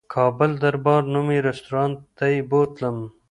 [0.13, 2.97] کابل دربار نومي رستورانت ته یې بوتلم.